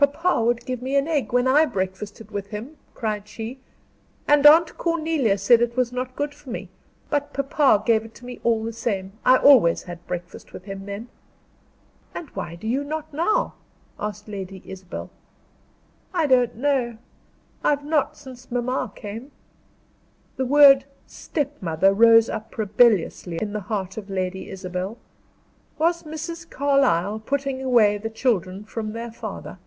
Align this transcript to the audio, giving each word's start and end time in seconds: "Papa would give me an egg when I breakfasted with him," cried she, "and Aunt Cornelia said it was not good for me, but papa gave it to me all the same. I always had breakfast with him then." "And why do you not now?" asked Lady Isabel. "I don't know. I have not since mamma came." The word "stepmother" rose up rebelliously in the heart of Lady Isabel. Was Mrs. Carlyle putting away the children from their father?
"Papa 0.00 0.42
would 0.42 0.64
give 0.64 0.80
me 0.80 0.96
an 0.96 1.06
egg 1.06 1.30
when 1.34 1.46
I 1.46 1.66
breakfasted 1.66 2.30
with 2.30 2.46
him," 2.46 2.78
cried 2.94 3.28
she, 3.28 3.58
"and 4.26 4.46
Aunt 4.46 4.78
Cornelia 4.78 5.36
said 5.36 5.60
it 5.60 5.76
was 5.76 5.92
not 5.92 6.16
good 6.16 6.32
for 6.34 6.48
me, 6.48 6.70
but 7.10 7.34
papa 7.34 7.82
gave 7.84 8.02
it 8.06 8.14
to 8.14 8.24
me 8.24 8.40
all 8.42 8.64
the 8.64 8.72
same. 8.72 9.12
I 9.26 9.36
always 9.36 9.82
had 9.82 10.06
breakfast 10.06 10.54
with 10.54 10.64
him 10.64 10.86
then." 10.86 11.08
"And 12.14 12.30
why 12.30 12.54
do 12.54 12.66
you 12.66 12.82
not 12.82 13.12
now?" 13.12 13.56
asked 13.98 14.26
Lady 14.26 14.62
Isabel. 14.64 15.10
"I 16.14 16.26
don't 16.26 16.56
know. 16.56 16.96
I 17.62 17.70
have 17.70 17.84
not 17.84 18.16
since 18.16 18.50
mamma 18.50 18.92
came." 18.94 19.32
The 20.38 20.46
word 20.46 20.86
"stepmother" 21.06 21.92
rose 21.92 22.30
up 22.30 22.56
rebelliously 22.56 23.36
in 23.42 23.52
the 23.52 23.60
heart 23.60 23.98
of 23.98 24.08
Lady 24.08 24.48
Isabel. 24.48 24.96
Was 25.76 26.04
Mrs. 26.04 26.48
Carlyle 26.48 27.18
putting 27.20 27.62
away 27.62 27.98
the 27.98 28.10
children 28.10 28.64
from 28.64 28.92
their 28.94 29.10
father? 29.12 29.58